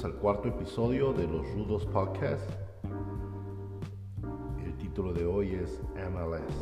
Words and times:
al 0.00 0.14
cuarto 0.14 0.48
episodio 0.48 1.12
de 1.12 1.28
los 1.28 1.46
Rudos 1.52 1.84
Podcast. 1.84 2.48
El 4.64 4.74
título 4.78 5.12
de 5.12 5.26
hoy 5.26 5.50
es 5.50 5.82
MLS. 5.94 6.56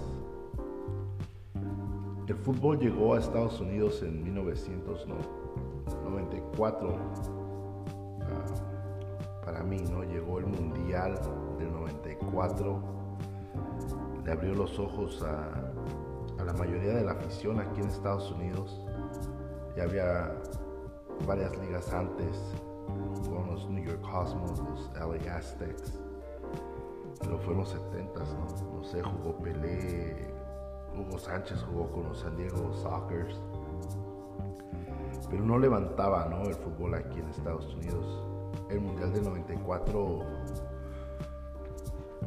El 2.27 2.35
fútbol 2.35 2.81
llegó 2.81 3.15
a 3.15 3.21
Estados 3.21 3.61
Unidos 3.61 4.03
en 4.03 4.25
1994. 4.25 6.99
Ah, 8.21 8.45
para 9.45 9.63
mí, 9.63 9.79
¿no? 9.91 10.03
Llegó 10.03 10.41
el 10.41 10.47
Mundial 10.47 11.17
del 11.57 11.73
94. 11.73 12.83
Le 14.25 14.33
abrió 14.33 14.55
los 14.55 14.77
ojos 14.81 15.23
a, 15.23 15.71
a 16.37 16.45
la 16.45 16.53
mayoría 16.55 16.95
de 16.95 17.05
la 17.05 17.13
afición 17.13 17.61
aquí 17.61 17.81
en 17.81 17.87
Estados 17.87 18.33
Unidos. 18.33 18.81
Ya 19.77 19.85
había 19.85 20.35
varias 21.29 21.57
ligas 21.59 21.93
antes, 21.93 22.37
con 23.29 23.47
los 23.47 23.69
New 23.69 23.85
York 23.85 24.01
Cosmos, 24.03 24.59
los 24.59 24.91
LA 24.95 25.37
Aztecs, 25.37 25.99
pero 27.21 27.39
fue 27.39 27.53
en 27.53 27.61
los 27.61 27.71
70 27.71 28.21
¿no? 28.21 28.77
No 28.77 28.85
sé, 28.85 29.03
jugó 29.03 29.37
Pelé, 29.39 30.33
Hugo 30.97 31.19
Sánchez 31.19 31.63
jugó 31.63 31.91
con 31.91 32.05
los 32.05 32.21
San 32.21 32.37
Diego 32.37 32.73
Sockers, 32.75 33.41
pero 35.29 35.45
no 35.45 35.59
levantaba 35.59 36.27
¿no? 36.27 36.43
el 36.45 36.55
fútbol 36.55 36.95
aquí 36.95 37.21
en 37.21 37.29
Estados 37.29 37.75
Unidos. 37.75 38.25
El 38.69 38.81
Mundial 38.81 39.13
del 39.13 39.25
94 39.25 40.21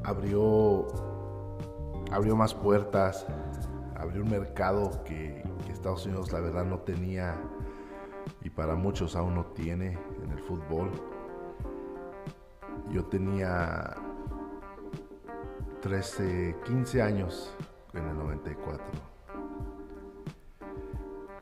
abrió, 0.04 0.88
abrió 2.12 2.36
más 2.36 2.54
puertas, 2.54 3.26
abrió 3.96 4.24
un 4.24 4.30
mercado 4.30 5.04
que 5.04 5.44
Estados 5.84 6.06
Unidos 6.06 6.32
la 6.32 6.40
verdad 6.40 6.64
no 6.64 6.80
tenía 6.80 7.36
y 8.42 8.50
para 8.50 8.74
muchos 8.76 9.18
aún 9.18 9.36
no 9.36 9.48
tiene 9.48 9.98
en 10.24 10.32
el 10.32 10.40
fútbol. 10.40 10.90
Yo 12.90 13.06
tenía 13.06 13.96
13, 15.82 16.56
15 16.66 17.02
años 17.02 17.56
en 17.94 18.08
el 18.08 18.18
94. 18.18 18.86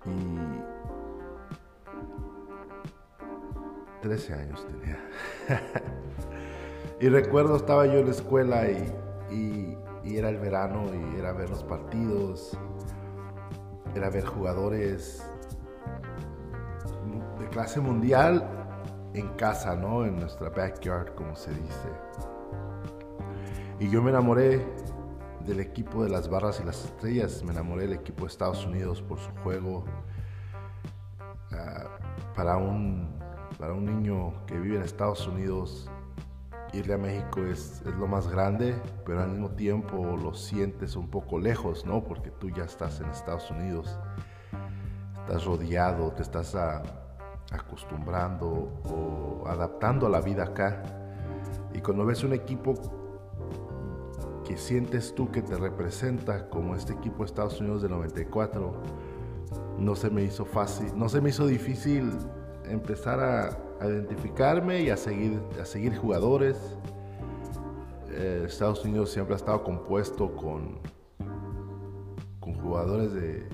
Y 0.06 0.62
13 4.02 4.34
años 4.34 4.66
tenía. 4.68 5.00
y 7.00 7.10
recuerdo 7.10 7.56
estaba 7.56 7.86
yo 7.86 8.00
en 8.00 8.06
la 8.06 8.12
escuela 8.12 8.68
y, 8.70 9.78
era 10.04 10.30
el 10.30 10.40
verano 10.40 10.84
y 10.94 11.18
era 11.18 11.32
ver 11.32 11.50
los 11.50 11.64
partidos, 11.64 12.58
era 13.96 14.10
ver 14.10 14.26
jugadores 14.26 15.24
clase 17.52 17.80
mundial 17.80 18.61
en 19.14 19.30
casa, 19.36 19.76
¿no? 19.76 20.06
En 20.06 20.20
nuestra 20.20 20.50
backyard, 20.50 21.16
como 21.16 21.36
se 21.36 21.52
dice. 21.54 21.90
Y 23.80 23.90
yo 23.90 24.02
me 24.02 24.12
enamoré 24.12 24.66
del 25.46 25.60
equipo 25.60 26.04
de 26.04 26.10
las 26.10 26.30
barras 26.30 26.60
y 26.62 26.66
las 26.66 26.86
estrellas, 26.86 27.44
me 27.44 27.52
enamoré 27.52 27.84
del 27.84 27.94
equipo 27.94 28.26
de 28.26 28.28
Estados 28.28 28.66
Unidos 28.66 29.02
por 29.02 29.20
su 29.20 29.32
juego. 29.44 29.84
Uh, 31.52 32.34
para, 32.36 32.58
un, 32.58 33.10
para 33.60 33.74
un 33.74 33.86
niño 33.86 34.46
que 34.46 34.58
vive 34.58 34.78
en 34.78 34.84
Estados 34.84 35.28
Unidos, 35.28 35.90
irle 36.72 36.94
a 36.94 36.98
México 36.98 37.42
es, 37.42 37.82
es, 37.86 37.94
lo 37.96 38.08
más 38.08 38.28
grande, 38.30 38.80
pero 39.06 39.22
al 39.22 39.32
mismo 39.32 39.50
tiempo 39.50 40.16
lo 40.16 40.34
sientes 40.34 40.96
un 40.96 41.10
poco 41.10 41.40
lejos, 41.40 41.86
¿no? 41.86 42.04
Porque 42.04 42.30
tú 42.30 42.50
ya 42.50 42.64
estás 42.64 43.02
en 43.02 43.10
Estados 43.10 43.52
Unidos, 43.52 44.00
estás 45.20 45.44
rodeado, 45.44 46.12
te 46.12 46.22
estás 46.22 46.56
a, 46.56 47.01
acostumbrando 47.52 48.70
o 48.86 49.48
adaptando 49.48 50.08
a 50.08 50.10
la 50.10 50.22
vida 50.22 50.44
acá. 50.44 50.82
Y 51.74 51.80
cuando 51.80 52.06
ves 52.06 52.24
un 52.24 52.34
equipo 52.34 52.74
que 54.46 54.58
sientes 54.58 55.14
tú 55.14 55.32
que 55.32 55.42
te 55.42 55.56
representa, 55.56 56.50
como 56.50 56.76
este 56.76 56.94
equipo 56.94 57.20
de 57.20 57.26
Estados 57.26 57.60
Unidos 57.60 57.82
de 57.82 57.90
94, 57.90 58.74
no 59.78 59.96
se 59.96 60.10
me 60.10 60.24
hizo 60.24 60.46
fácil, 60.46 60.92
no 60.96 61.10
se 61.10 61.22
me 61.22 61.30
hizo 61.30 61.48
difícil 61.48 62.12
empezar 62.66 63.20
a, 63.20 63.58
a 63.80 63.88
identificarme 63.88 64.82
y 64.82 64.90
a 64.90 64.98
seguir, 64.98 65.42
a 65.60 65.66
seguir 65.66 65.96
jugadores. 65.98 66.58
Eh, 68.10 68.44
Estados 68.46 68.84
Unidos 68.86 69.12
siempre 69.12 69.34
ha 69.34 69.38
estado 69.38 69.64
compuesto 69.64 70.36
con, 70.36 70.80
con 72.40 72.54
jugadores 72.56 73.14
de, 73.14 73.48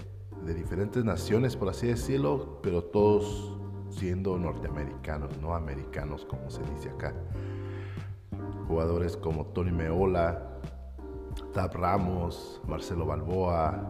de 0.45 0.53
diferentes 0.53 1.03
naciones, 1.03 1.55
por 1.55 1.69
así 1.69 1.87
decirlo, 1.87 2.59
pero 2.61 2.83
todos 2.83 3.57
siendo 3.89 4.37
norteamericanos, 4.37 5.37
no 5.41 5.53
americanos 5.53 6.25
como 6.25 6.49
se 6.49 6.61
dice 6.73 6.89
acá. 6.89 7.13
Jugadores 8.67 9.15
como 9.17 9.45
Tony 9.47 9.71
Meola, 9.71 10.59
Tab 11.53 11.73
Ramos, 11.75 12.61
Marcelo 12.67 13.05
Balboa, 13.05 13.81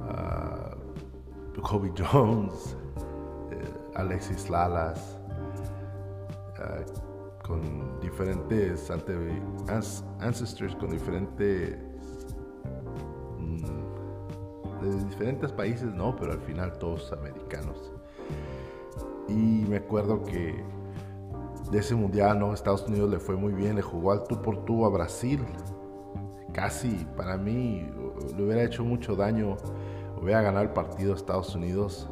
uh, 0.00 1.60
Kobe 1.60 1.92
Jones, 1.96 2.76
uh, 2.96 3.98
Alexis 3.98 4.48
Lalas, 4.48 5.18
uh, 6.58 7.06
con 7.46 8.00
diferentes 8.00 8.90
ancestors, 10.20 10.74
con 10.76 10.90
diferentes 10.90 11.78
mm, 13.38 14.80
de 14.82 15.04
diferentes 15.04 15.52
países, 15.52 15.94
no, 15.94 16.14
pero 16.16 16.32
al 16.32 16.40
final 16.40 16.72
todos 16.78 17.12
americanos. 17.12 17.92
Y 19.28 19.64
me 19.68 19.76
acuerdo 19.78 20.22
que 20.22 20.62
de 21.70 21.78
ese 21.78 21.94
mundial, 21.94 22.38
¿no? 22.38 22.52
Estados 22.52 22.86
Unidos 22.86 23.10
le 23.10 23.18
fue 23.18 23.36
muy 23.36 23.52
bien, 23.52 23.76
le 23.76 23.82
jugó 23.82 24.12
al 24.12 24.24
tú 24.24 24.40
por 24.40 24.64
tú 24.64 24.84
a 24.84 24.88
Brasil. 24.88 25.44
Casi, 26.52 27.06
para 27.16 27.36
mí, 27.36 27.90
le 28.36 28.42
hubiera 28.42 28.62
hecho 28.62 28.84
mucho 28.84 29.16
daño, 29.16 29.56
hubiera 30.20 30.42
ganado 30.42 30.64
el 30.64 30.70
partido 30.70 31.12
a 31.12 31.16
Estados 31.16 31.54
Unidos. 31.54 32.08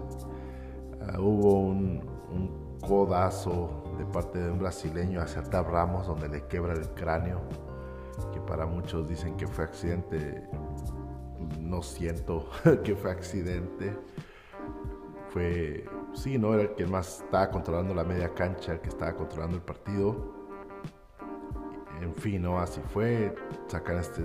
Uh, 1.17 1.21
hubo 1.21 1.61
un, 1.61 2.03
un, 2.33 2.65
codazo 2.85 3.83
de 3.97 4.05
parte 4.05 4.39
de 4.39 4.51
un 4.51 4.59
brasileño 4.59 5.23
hacia 5.23 5.43
Tab 5.43 5.71
Ramos, 5.71 6.07
donde 6.07 6.29
le 6.29 6.47
quebra 6.49 6.75
el 6.75 6.87
cráneo, 6.91 7.41
que 8.35 8.41
para 8.41 8.67
muchos 8.67 9.09
dicen 9.09 9.37
que 9.37 9.47
fue 9.47 9.65
accidente. 9.65 10.47
No 11.61 11.83
siento 11.83 12.47
que 12.85 12.95
fue 12.95 13.11
accidente. 13.11 13.97
Fue 15.31 15.85
sí, 16.15 16.39
¿no? 16.39 16.55
Era 16.55 16.63
el 16.63 16.75
que 16.75 16.87
más 16.87 17.23
estaba 17.23 17.51
controlando 17.51 17.95
la 17.95 18.05
media 18.05 18.33
cancha, 18.35 18.73
el 18.73 18.81
que 18.81 18.89
estaba 18.89 19.15
controlando 19.15 19.57
el 19.57 19.63
partido. 19.63 20.33
En 22.01 22.15
fin, 22.15 22.43
¿no? 22.43 22.59
Así 22.59 22.81
fue. 22.93 23.35
Sacan 23.67 23.99
este. 23.99 24.23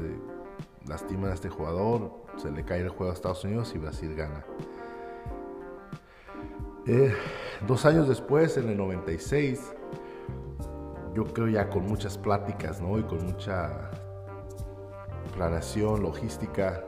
Lastiman 0.87 1.31
a 1.31 1.33
este 1.33 1.49
jugador. 1.49 2.11
Se 2.37 2.51
le 2.51 2.63
cae 2.63 2.81
el 2.81 2.89
juego 2.89 3.11
a 3.11 3.15
Estados 3.15 3.43
Unidos 3.43 3.73
y 3.75 3.79
Brasil 3.79 4.15
gana. 4.15 4.45
Eh, 6.85 7.13
dos 7.67 7.85
años 7.85 8.07
después, 8.07 8.57
en 8.57 8.69
el 8.69 8.77
96, 8.77 9.73
yo 11.13 11.25
creo 11.25 11.47
ya 11.47 11.69
con 11.69 11.85
muchas 11.85 12.17
pláticas, 12.17 12.81
¿no? 12.81 12.97
Y 12.97 13.03
con 13.03 13.25
mucha 13.25 13.91
planeación, 15.35 16.01
logística, 16.01 16.85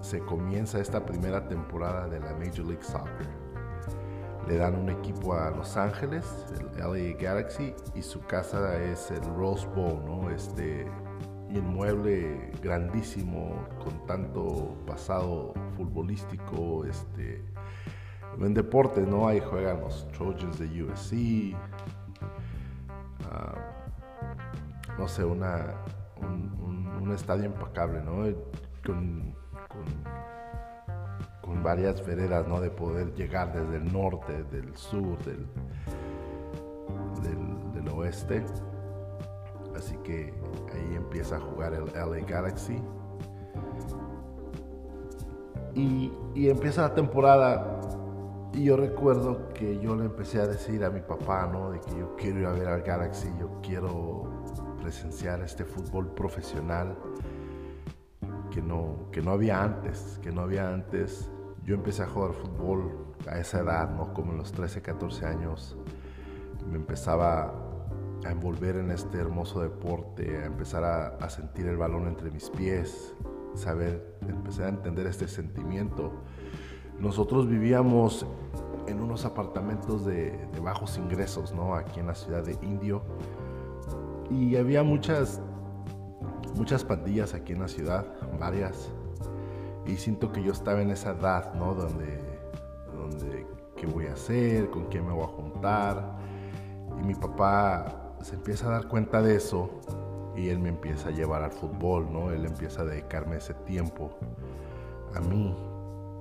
se 0.00 0.20
comienza 0.20 0.78
esta 0.78 1.04
primera 1.04 1.48
temporada 1.48 2.06
de 2.06 2.20
la 2.20 2.32
Major 2.34 2.66
League 2.66 2.84
Soccer 2.84 3.49
le 4.50 4.56
dan 4.56 4.74
un 4.74 4.90
equipo 4.90 5.32
a 5.34 5.50
Los 5.50 5.76
Ángeles, 5.76 6.26
el 6.58 6.66
LA 6.76 7.16
Galaxy, 7.16 7.72
y 7.94 8.02
su 8.02 8.20
casa 8.22 8.82
es 8.82 9.12
el 9.12 9.22
Rose 9.36 9.64
Bowl, 9.76 10.04
¿no? 10.04 10.28
Este 10.28 10.86
inmueble 11.50 12.50
grandísimo 12.60 13.54
con 13.84 14.04
tanto 14.06 14.76
pasado 14.88 15.54
futbolístico, 15.76 16.84
este, 16.84 17.44
en 18.40 18.52
deportes, 18.52 19.06
¿no? 19.06 19.28
Ahí 19.28 19.38
juegan 19.38 19.82
los 19.82 20.08
Trojans 20.08 20.58
de 20.58 20.82
USC, 20.82 21.54
uh, 23.22 23.54
no 24.98 25.06
sé, 25.06 25.24
una, 25.24 25.76
un, 26.20 27.12
estadio 27.12 27.44
impecable, 27.44 28.02
¿no? 28.02 28.24
Con 31.50 31.64
varias 31.64 32.06
veredas, 32.06 32.46
¿no? 32.46 32.60
De 32.60 32.70
poder 32.70 33.12
llegar 33.14 33.52
desde 33.52 33.78
el 33.78 33.92
norte, 33.92 34.44
del 34.52 34.76
sur, 34.76 35.18
del, 35.24 35.48
del, 37.22 37.72
del 37.72 37.88
oeste. 37.88 38.44
Así 39.76 39.96
que 40.04 40.32
ahí 40.72 40.94
empieza 40.94 41.36
a 41.36 41.40
jugar 41.40 41.74
el 41.74 41.86
LA 41.86 42.24
Galaxy. 42.24 42.80
Y, 45.74 46.12
y, 46.36 46.48
empieza 46.48 46.82
la 46.82 46.94
temporada. 46.94 47.80
Y 48.52 48.64
yo 48.64 48.76
recuerdo 48.76 49.48
que 49.52 49.80
yo 49.80 49.96
le 49.96 50.04
empecé 50.04 50.40
a 50.40 50.46
decir 50.46 50.84
a 50.84 50.90
mi 50.90 51.00
papá, 51.00 51.48
¿no? 51.52 51.72
De 51.72 51.80
que 51.80 51.98
yo 51.98 52.14
quiero 52.14 52.40
ir 52.40 52.46
a 52.46 52.52
ver 52.52 52.68
al 52.68 52.82
Galaxy, 52.82 53.28
yo 53.40 53.60
quiero 53.60 54.44
presenciar 54.80 55.40
este 55.42 55.64
fútbol 55.64 56.14
profesional 56.14 56.96
que 58.52 58.62
no, 58.62 59.10
que 59.10 59.20
no 59.20 59.32
había 59.32 59.62
antes, 59.62 60.20
que 60.22 60.30
no 60.30 60.42
había 60.42 60.72
antes. 60.72 61.28
Yo 61.64 61.74
empecé 61.74 62.02
a 62.02 62.06
jugar 62.06 62.32
fútbol 62.32 63.10
a 63.28 63.38
esa 63.38 63.60
edad, 63.60 63.90
¿no? 63.90 64.12
Como 64.14 64.32
en 64.32 64.38
los 64.38 64.52
13, 64.52 64.82
14 64.82 65.26
años. 65.26 65.76
me 66.70 66.76
empezaba 66.76 67.52
a 68.24 68.30
envolver 68.30 68.76
en 68.76 68.90
este 68.90 69.18
hermoso 69.18 69.60
deporte, 69.60 70.42
a 70.42 70.46
empezar 70.46 70.84
a, 70.84 71.30
sentir 71.30 71.66
el 71.66 71.76
balón 71.76 72.06
entre 72.06 72.30
mis 72.30 72.50
pies, 72.50 73.14
saber, 73.54 74.18
empecé 74.28 74.64
a 74.64 74.68
entender 74.68 75.06
este 75.06 75.26
sentimiento. 75.26 76.12
Nosotros 76.98 77.48
vivíamos 77.48 78.26
en 78.86 79.00
unos 79.00 79.24
apartamentos 79.24 80.04
de, 80.04 80.32
de, 80.52 80.60
bajos 80.60 80.98
ingresos, 80.98 81.54
¿no? 81.54 81.74
Aquí 81.74 82.00
en 82.00 82.06
la 82.06 82.14
ciudad 82.14 82.44
de 82.44 82.58
Indio. 82.62 83.02
Y 84.30 84.56
había 84.56 84.82
muchas, 84.82 85.40
muchas 86.56 86.84
pandillas 86.84 87.32
aquí 87.34 87.52
en 87.52 87.60
la 87.60 87.68
ciudad, 87.68 88.04
varias. 88.38 88.92
Y 89.90 89.96
siento 89.96 90.30
que 90.30 90.42
yo 90.42 90.52
estaba 90.52 90.80
en 90.80 90.90
esa 90.90 91.10
edad, 91.10 91.52
¿no? 91.54 91.74
Donde, 91.74 92.20
donde 92.94 93.44
qué 93.76 93.86
voy 93.86 94.06
a 94.06 94.12
hacer, 94.12 94.70
con 94.70 94.84
quién 94.84 95.04
me 95.04 95.12
voy 95.12 95.24
a 95.24 95.26
juntar. 95.26 96.16
Y 97.00 97.02
mi 97.02 97.14
papá 97.14 98.14
se 98.22 98.36
empieza 98.36 98.68
a 98.68 98.70
dar 98.70 98.86
cuenta 98.86 99.20
de 99.20 99.34
eso 99.34 99.80
y 100.36 100.48
él 100.48 100.60
me 100.60 100.68
empieza 100.68 101.08
a 101.08 101.12
llevar 101.12 101.42
al 101.42 101.50
fútbol, 101.50 102.12
¿no? 102.12 102.30
Él 102.30 102.46
empieza 102.46 102.82
a 102.82 102.84
dedicarme 102.84 103.38
ese 103.38 103.54
tiempo 103.54 104.10
a 105.14 105.20
mí, 105.20 105.56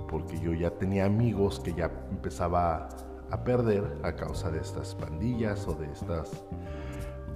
porque 0.10 0.39
yo 0.39 0.54
ya 0.54 0.71
tenía 0.71 1.06
amigos 1.06 1.60
que 1.60 1.74
ya 1.74 1.92
empezaba 2.10 2.89
a 3.30 3.44
perder 3.44 4.00
a 4.01 4.16
causa 4.16 4.50
de 4.50 4.62
estas 4.62 4.95
pandillas 4.95 5.68
o 5.68 5.75
de 5.75 5.92
estos 5.92 6.44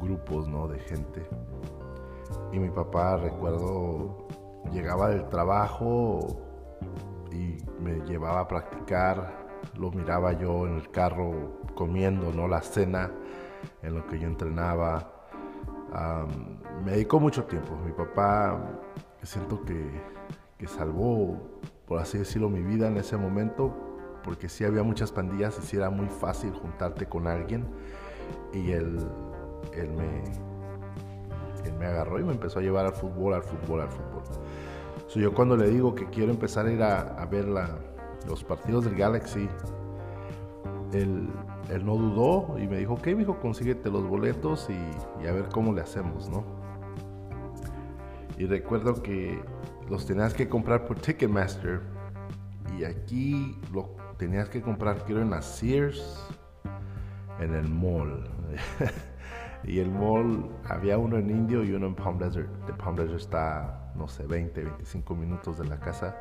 grupos, 0.02 0.48
¿no? 0.48 0.68
De 0.68 0.80
gente. 0.80 1.28
Y 2.52 2.58
mi 2.58 2.70
papá, 2.70 3.18
recuerdo, 3.18 4.28
llegaba 4.72 5.10
del 5.10 5.28
trabajo 5.30 6.20
y 7.32 7.58
me 7.82 8.00
llevaba 8.06 8.42
a 8.42 8.48
practicar 8.48 9.44
lo 9.78 9.92
miraba 9.92 10.34
yo 10.34 10.68
en 10.68 10.76
el 10.76 10.90
carro 10.92 11.60
comiendo, 11.76 12.32
¿no? 12.32 12.48
La 12.48 12.62
cena 12.62 13.12
en 13.82 13.96
lo 13.96 14.06
que 14.08 14.20
yo 14.20 14.28
entrenaba. 14.28 15.10
me 16.84 16.92
dedicó 16.92 17.20
mucho 17.20 17.46
tiempo. 17.46 17.76
Mi 17.86 17.92
papá, 17.92 18.60
siento 19.24 19.62
que, 19.64 19.90
que, 20.58 20.68
salvó, 20.68 21.38
por 21.88 22.00
así 22.00 22.18
decirlo, 22.18 22.50
mi 22.50 22.62
vida 22.62 22.88
en 22.88 22.98
ese 22.98 23.18
momento, 23.18 23.74
porque 24.24 24.50
sí 24.50 24.64
había 24.64 24.84
muchas 24.84 25.12
pandillas 25.12 25.58
y 25.60 25.62
sí 25.66 25.78
era 25.78 25.90
muy 25.90 26.08
fácil 26.08 26.54
juntarte 26.54 27.08
con 27.08 27.28
alguien. 27.28 27.66
Y 28.54 28.72
él, 28.72 29.00
él, 29.74 29.90
me, 29.92 30.24
él 31.68 31.74
me 31.78 31.86
agarró 31.86 32.20
y 32.20 32.24
me 32.24 32.34
empezó 32.34 32.60
a 32.60 32.62
llevar 32.62 32.86
al 32.86 32.94
fútbol, 32.94 33.34
al 33.34 33.44
fútbol, 33.44 33.82
al 33.82 33.90
fútbol. 33.90 34.24
Yo 35.20 35.34
cuando 35.34 35.56
le 35.56 35.70
digo 35.70 35.94
que 35.94 36.06
quiero 36.08 36.32
empezar 36.32 36.66
a 36.66 36.72
ir 36.72 36.82
a, 36.82 37.26
ver 37.26 37.46
los 38.28 38.44
partidos 38.44 38.86
del 38.86 38.96
Galaxy, 38.96 39.48
él, 40.94 41.30
no 41.84 41.96
dudó 41.96 42.58
y 42.60 42.68
me 42.68 42.78
dijo, 42.78 42.94
ok, 42.94 43.08
hijo, 43.08 43.40
consíguete 43.40 43.90
los 43.90 44.08
boletos 44.08 44.70
y, 44.70 45.28
a 45.28 45.32
ver 45.32 45.50
cómo 45.52 45.74
le 45.74 45.82
hacemos, 45.82 46.30
¿no? 46.30 46.44
Y 48.38 48.46
recuerdo 48.46 49.02
que 49.02 49.40
los 49.90 50.06
tenías 50.06 50.34
que 50.34 50.50
comprar 50.50 50.86
por 50.86 51.00
Ticketmaster 51.00 51.82
y 52.78 52.84
aquí 52.84 53.60
lo 53.72 53.96
tenías 54.18 54.50
que 54.50 54.62
comprar, 54.62 55.04
creo, 55.06 55.22
en 55.22 55.30
la 55.30 55.42
Sears, 55.42 56.28
en 57.40 57.54
el 57.54 57.70
mall. 57.70 58.30
y 59.64 59.80
el 59.80 59.90
mall, 59.90 60.50
había 60.66 60.98
uno 60.98 61.18
en 61.18 61.30
Indio 61.30 61.64
y 61.64 61.72
uno 61.72 61.88
en 61.88 61.96
Palm 61.96 62.18
Desert. 62.18 62.50
De 62.66 62.74
Palm 62.74 62.96
Desert 62.96 63.20
está, 63.20 63.92
no 63.96 64.08
sé, 64.08 64.26
20, 64.26 64.64
25 64.64 65.16
minutos 65.16 65.58
de 65.58 65.66
la 65.66 65.80
casa 65.80 66.16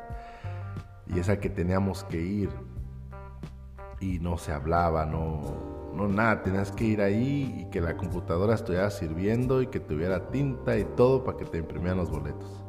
y 1.07 1.19
es 1.19 1.29
al 1.29 1.39
que 1.39 1.49
teníamos 1.49 2.03
que 2.05 2.21
ir 2.21 2.49
y 3.99 4.19
no 4.19 4.37
se 4.37 4.51
hablaba, 4.51 5.05
no, 5.05 5.41
no 5.93 6.07
nada, 6.07 6.43
tenías 6.43 6.71
que 6.71 6.85
ir 6.85 7.01
ahí 7.01 7.55
y 7.59 7.65
que 7.69 7.81
la 7.81 7.95
computadora 7.95 8.55
estuviera 8.55 8.89
sirviendo 8.89 9.61
y 9.61 9.67
que 9.67 9.79
tuviera 9.79 10.29
tinta 10.29 10.77
y 10.77 10.83
todo 10.83 11.23
para 11.23 11.37
que 11.37 11.45
te 11.45 11.57
imprimieran 11.57 11.97
los 11.97 12.09
boletos. 12.09 12.63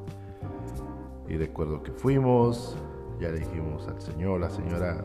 Y 1.29 1.37
recuerdo 1.37 1.82
que 1.82 1.91
fuimos, 1.91 2.77
ya 3.19 3.31
le 3.31 3.41
dijimos 3.41 3.88
al 3.88 4.00
señor, 4.00 4.41
la 4.41 4.50
señora, 4.50 5.05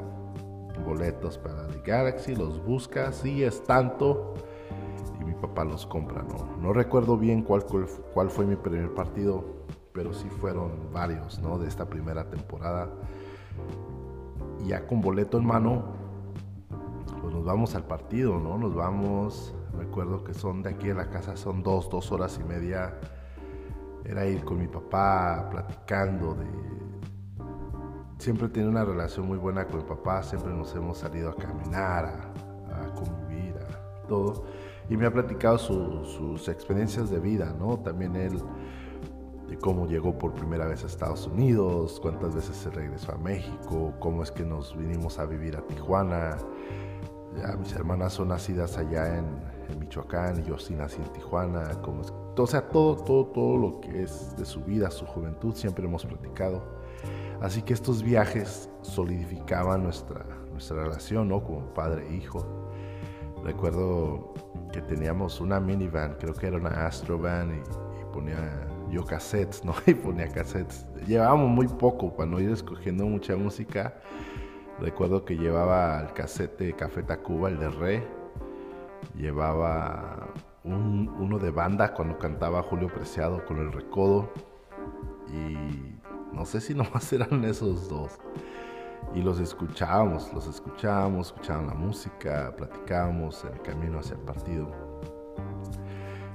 boletos 0.85 1.37
para 1.37 1.67
The 1.67 1.81
Galaxy, 1.85 2.35
los 2.35 2.63
busca, 2.63 3.11
sí 3.11 3.43
es 3.43 3.63
tanto, 3.63 4.33
papá 5.49 5.65
los 5.65 5.85
compra, 5.85 6.23
no, 6.23 6.57
no 6.61 6.73
recuerdo 6.73 7.17
bien 7.17 7.43
cuál, 7.43 7.65
cuál 8.13 8.29
fue 8.29 8.45
mi 8.45 8.55
primer 8.55 8.93
partido, 8.93 9.43
pero 9.93 10.13
sí 10.13 10.29
fueron 10.29 10.91
varios, 10.93 11.39
¿no? 11.39 11.57
De 11.57 11.67
esta 11.67 11.89
primera 11.89 12.29
temporada 12.29 12.89
ya 14.65 14.85
con 14.85 15.01
boleto 15.01 15.37
en 15.37 15.45
mano, 15.45 15.83
pues 17.21 17.33
nos 17.33 17.45
vamos 17.45 17.75
al 17.75 17.83
partido, 17.83 18.39
¿no? 18.39 18.57
Nos 18.57 18.75
vamos, 18.75 19.55
recuerdo 19.77 20.23
que 20.23 20.33
son 20.33 20.61
de 20.61 20.69
aquí 20.69 20.89
a 20.89 20.95
la 20.95 21.09
casa, 21.09 21.35
son 21.37 21.63
dos, 21.63 21.89
dos 21.89 22.11
horas 22.11 22.39
y 22.41 22.43
media. 22.43 22.93
Era 24.05 24.25
ir 24.25 24.43
con 24.43 24.57
mi 24.57 24.67
papá 24.67 25.47
platicando 25.49 26.35
de... 26.35 26.47
Siempre 28.17 28.49
tiene 28.49 28.67
una 28.67 28.83
relación 28.83 29.27
muy 29.27 29.37
buena 29.37 29.65
con 29.65 29.77
mi 29.77 29.85
papá, 29.85 30.23
siempre 30.23 30.51
nos 30.53 30.75
hemos 30.75 30.97
salido 30.97 31.29
a 31.29 31.35
caminar, 31.35 32.05
a, 32.05 32.93
convivir, 32.93 33.55
a 33.57 34.07
todo. 34.07 34.45
Y 34.89 34.97
me 34.97 35.05
ha 35.05 35.11
platicado 35.11 35.57
sus 35.57 36.47
experiencias 36.47 37.09
de 37.09 37.19
vida, 37.19 37.55
¿no? 37.57 37.77
También 37.77 38.15
él 38.15 38.41
de 39.49 39.57
cómo 39.57 39.87
llegó 39.87 40.17
por 40.17 40.33
primera 40.33 40.67
vez 40.67 40.83
a 40.83 40.87
Estados 40.87 41.27
Unidos, 41.27 41.99
cuántas 41.99 42.35
veces 42.35 42.55
se 42.55 42.69
regresó 42.69 43.13
a 43.13 43.17
México, 43.17 43.93
cómo 43.99 44.21
es 44.21 44.31
que 44.31 44.43
nos 44.43 44.77
vinimos 44.77 45.17
a 45.17 45.25
vivir 45.25 45.57
a 45.57 45.61
Tijuana. 45.61 46.37
Ya 47.35 47.55
mis 47.57 47.73
hermanas 47.73 48.13
son 48.13 48.29
nacidas 48.29 48.77
allá 48.77 49.17
en, 49.17 49.59
Michoacán 49.79 50.39
y 50.39 50.43
yo 50.49 50.57
sí 50.57 50.73
nací 50.73 50.99
en 50.99 51.13
Tijuana. 51.13 51.79
Cómo 51.83 52.01
es, 52.01 52.11
o 52.35 52.47
sea, 52.47 52.67
todo, 52.69 52.95
todo, 52.95 53.27
todo 53.27 53.57
lo 53.57 53.79
que 53.79 54.01
es 54.01 54.35
de 54.35 54.45
su 54.45 54.63
vida, 54.63 54.89
su 54.89 55.05
juventud, 55.05 55.53
siempre 55.53 55.85
hemos 55.85 56.05
platicado. 56.05 56.63
Así 57.39 57.61
que 57.61 57.73
estos 57.73 58.01
viajes 58.01 58.69
solidificaban 58.81 59.83
nuestra, 59.83 60.25
nuestra 60.51 60.83
relación, 60.83 61.27
¿no? 61.27 61.43
Como 61.43 61.71
padre 61.73 62.07
e 62.09 62.15
hijo. 62.15 62.68
Recuerdo 63.43 64.33
que 64.71 64.81
teníamos 64.81 65.39
una 65.39 65.59
minivan, 65.59 66.15
creo 66.19 66.33
que 66.33 66.47
era 66.47 66.57
una 66.57 66.85
Astrovan 66.85 67.51
y, 67.51 68.01
y 68.01 68.13
ponía 68.13 68.67
yo 68.91 69.05
cassettes, 69.05 69.63
¿no? 69.65 69.73
Y 69.85 69.93
ponía 69.93 70.27
cassettes. 70.27 70.85
Llevábamos 71.07 71.49
muy 71.49 71.67
poco 71.67 72.15
para 72.15 72.29
no 72.29 72.39
ir 72.39 72.51
escogiendo 72.51 73.05
mucha 73.05 73.35
música. 73.35 73.95
Recuerdo 74.79 75.25
que 75.25 75.35
llevaba 75.35 75.99
el 76.01 76.13
cassette 76.13 76.57
de 76.57 76.73
Café 76.73 77.03
Tacuba, 77.03 77.49
el 77.49 77.59
de 77.59 77.69
Re. 77.69 78.07
Llevaba 79.15 80.29
uno 80.63 81.39
de 81.39 81.51
banda 81.51 81.93
cuando 81.93 82.17
cantaba 82.17 82.63
Julio 82.63 82.87
Preciado 82.87 83.43
con 83.45 83.59
el 83.59 83.71
Recodo. 83.71 84.31
Y 85.27 85.95
no 86.33 86.45
sé 86.45 86.61
si 86.61 86.73
nomás 86.75 87.11
eran 87.11 87.43
esos 87.45 87.89
dos. 87.89 88.17
Y 89.15 89.21
los 89.21 89.39
escuchábamos, 89.39 90.31
los 90.33 90.47
escuchábamos, 90.47 91.27
escuchaban 91.27 91.67
la 91.67 91.73
música, 91.73 92.53
platicábamos 92.55 93.43
en 93.43 93.53
el 93.53 93.61
camino 93.61 93.99
hacia 93.99 94.15
el 94.15 94.21
partido 94.21 94.89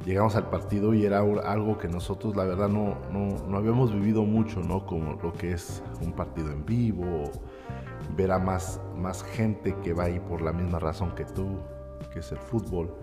llegamos 0.05 0.37
al 0.37 0.49
partido 0.51 0.95
y 0.95 1.05
era 1.05 1.21
algo 1.21 1.79
que 1.79 1.89
nosotros 1.89 2.37
la 2.37 2.45
verdad 2.45 2.69
no, 2.69 2.97
no, 3.11 3.57
habíamos 3.57 3.93
vivido 3.93 4.25
mucho, 4.25 4.61
¿no? 4.61 4.85
Como 4.87 5.15
lo 5.23 5.33
que 5.33 5.53
es 5.53 5.83
un 6.03 6.13
partido 6.13 6.53
en 6.53 6.65
vivo, 6.65 7.31
ver 8.17 8.33
a 8.33 8.39
más, 8.39 8.81
más 8.97 9.23
gente 9.23 9.75
que 9.83 9.95
va 9.95 10.05
ahí 10.05 10.21
por 10.21 10.43
la 10.43 10.53
misma 10.53 10.79
razón 10.79 11.15
que 11.15 11.25
tú, 11.25 11.59
que 12.13 12.21
es 12.21 12.33
el 12.33 12.39
fútbol. 12.39 12.95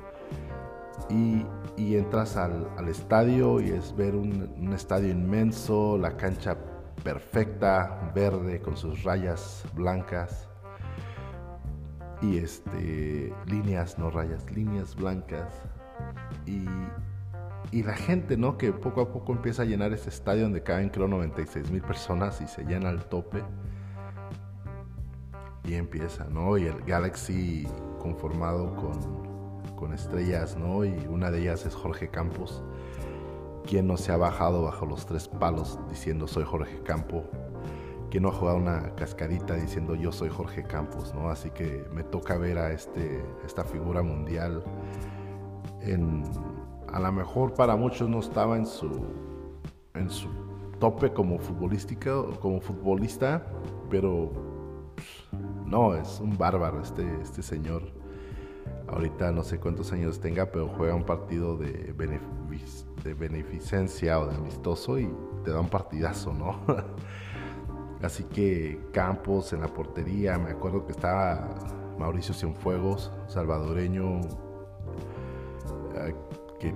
Y, 1.10 1.46
y 1.78 1.96
entras 1.96 2.38
al, 2.38 2.70
al, 2.78 2.88
estadio 2.88 3.60
y 3.60 3.72
es 3.72 3.96
ver 3.96 4.16
un, 4.16 4.54
un 4.58 4.74
estadio 4.74 5.10
inmenso, 5.10 5.98
la 5.98 6.16
cancha 6.16 6.58
perfecta, 7.04 8.12
verde, 8.14 8.62
con 8.62 8.78
sus 8.78 9.04
rayas 9.04 9.64
blancas 9.74 10.48
y 12.22 12.38
este 12.38 13.34
líneas, 13.48 13.98
no 13.98 14.10
rayas, 14.12 14.50
líneas 14.52 14.96
blancas 14.96 15.64
y, 16.46 16.66
la 17.84 17.94
gente, 17.94 18.36
¿no? 18.36 18.58
Que 18.58 18.74
poco 18.74 19.02
a 19.02 19.14
poco 19.14 19.32
empieza 19.32 19.62
a 19.62 19.66
llenar 19.66 19.94
ese 19.94 20.10
estadio 20.10 20.44
donde 20.44 20.62
caben 20.62 20.90
creo 20.90 21.08
96 21.08 21.72
mil 21.72 21.82
personas 21.82 22.42
y 22.42 22.48
se 22.48 22.66
llena 22.66 22.90
al 22.90 23.06
tope. 23.06 23.44
Y 25.64 25.76
empieza, 25.76 26.26
¿no? 26.26 26.58
Y 26.58 26.66
el 26.66 26.82
Galaxy 26.84 27.66
conformado 28.00 28.76
con, 28.76 29.76
con 29.76 29.94
estrellas, 29.94 30.58
¿no? 30.58 30.84
Y 30.84 30.92
una 31.08 31.32
de 31.32 31.42
ellas 31.42 31.66
es 31.66 31.74
Jorge 31.74 32.10
Campos, 32.10 32.62
quien 33.72 33.88
no 33.88 33.96
se 33.96 34.12
ha 34.12 34.18
bajado 34.18 34.64
bajo 34.64 34.86
los 34.86 35.06
tres 35.06 35.30
palos 35.30 35.80
diciendo 35.90 36.28
soy 36.28 36.44
Jorge 36.44 36.82
Campo, 36.84 37.24
quien 38.10 38.24
no 38.24 38.28
ha 38.28 38.34
jugado 38.34 38.58
una 38.58 38.94
cascarita 38.96 39.56
diciendo 39.56 39.96
yo 39.96 40.12
soy 40.12 40.28
Jorge 40.28 40.64
Campos, 40.64 41.14
¿no? 41.16 41.30
Así 41.30 41.52
que 41.52 41.86
me 41.94 42.04
toca 42.04 42.38
ver 42.38 42.58
a 42.58 42.74
este, 42.74 43.24
esta 43.46 43.64
figura 43.64 44.02
mundial 44.02 44.62
a 46.92 47.00
lo 47.00 47.12
mejor 47.14 47.54
para 47.54 47.78
muchos 47.78 48.10
no 48.10 48.20
estaba 48.20 48.58
en 48.58 48.66
su, 48.66 49.06
en 49.94 50.10
su 50.10 50.28
tope 50.78 51.14
como 51.14 51.40
como 52.42 52.60
futbolista, 52.60 53.48
pero 53.90 54.34
pues, 54.96 55.08
no, 55.66 55.96
es 55.96 56.20
un 56.20 56.38
bárbaro 56.38 56.82
este, 56.82 57.08
este 57.22 57.42
señor. 57.42 57.84
ahorita 58.90 59.32
no 59.32 59.44
sé 59.44 59.62
cuántos 59.62 59.94
años 59.94 60.20
tenga, 60.20 60.48
pero 60.52 60.68
juega 60.68 60.94
un 60.94 61.06
partido 61.06 61.56
de, 61.56 61.94
de 63.04 63.14
beneficencia 63.14 64.20
o 64.20 64.28
de 64.28 64.36
amistoso 64.36 65.00
y 65.00 65.14
te 65.44 65.52
da 65.52 65.60
un 65.60 65.70
partidazo, 65.70 66.34
¿no? 66.34 66.60
Así 68.02 68.24
que 68.24 68.80
Campos 68.92 69.54
en 69.54 69.62
la 69.62 69.68
portería, 69.68 70.38
me 70.38 70.52
acuerdo 70.52 70.86
que 70.86 70.92
estaba 70.92 71.50
Mauricio 72.00 72.34
Cienfuegos, 72.34 73.12
salvadoreño, 73.28 74.22
eh, 75.96 76.16
que 76.60 76.74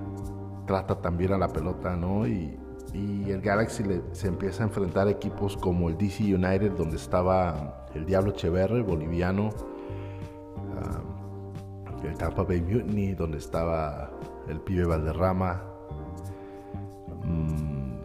trata 0.67 1.01
también 1.01 1.33
a 1.33 1.37
la 1.37 1.47
pelota, 1.47 1.95
¿no? 1.95 2.27
Y, 2.27 2.59
el 3.27 3.41
Galaxy 3.41 3.83
se 4.13 4.29
empieza 4.29 4.63
a 4.63 4.67
enfrentar 4.67 5.07
a 5.07 5.11
equipos 5.11 5.57
como 5.57 5.89
el 5.89 5.97
DC 5.97 6.33
United, 6.33 6.71
donde 6.77 6.95
estaba 6.95 7.85
el 7.93 8.05
Diablo 8.05 8.31
Echeverri, 8.31 8.81
boliviano, 8.83 9.49
ah, 10.77 11.01
el 12.05 12.17
Tampa 12.17 12.43
Bay 12.43 12.61
Mutiny, 12.61 13.13
donde 13.13 13.39
estaba 13.39 14.09
el 14.47 14.61
pibe 14.61 14.85
Valderrama. 14.85 15.74
Mm, 17.25 17.95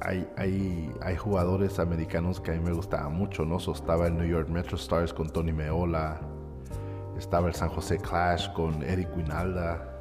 hay, 0.00 0.28
hay, 0.36 0.94
hay, 1.02 1.16
jugadores 1.16 1.78
americanos 1.78 2.40
que 2.40 2.52
a 2.52 2.54
mí 2.54 2.60
me 2.60 2.72
gustaban 2.72 3.14
mucho, 3.14 3.44
¿no? 3.44 3.58
estaba 3.58 4.06
el 4.06 4.16
New 4.16 4.26
York 4.26 4.48
Metro 4.48 4.76
Stars 4.76 5.12
con 5.12 5.28
Tony 5.28 5.52
Meola, 5.52 6.20
estaba 7.18 7.48
el 7.48 7.54
San 7.54 7.68
José 7.68 7.98
Clash 7.98 8.50
con 8.54 8.82
Eric 8.82 9.14
Winalda, 9.14 10.00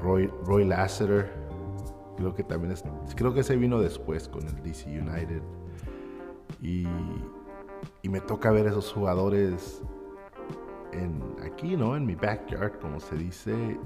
Roy, 0.00 0.30
Roy 0.44 0.64
Lasseter, 0.64 1.32
creo 2.16 2.34
que 2.34 2.44
también 2.44 2.72
es, 2.72 2.84
creo 3.14 3.34
que 3.34 3.42
se 3.42 3.56
vino 3.56 3.80
después 3.80 4.28
con 4.28 4.46
el 4.46 4.62
DC 4.62 4.88
United. 4.88 5.42
Y, 6.62 6.86
y 8.02 8.08
me 8.08 8.20
toca 8.20 8.50
ver 8.50 8.66
esos 8.66 8.92
jugadores 8.92 9.82
en, 10.92 11.22
aquí, 11.44 11.76
¿no? 11.76 11.96
En 11.96 12.06
mi 12.06 12.14
backyard, 12.14 12.78
como 12.80 13.00
se 13.00 13.16
dice. 13.16 13.78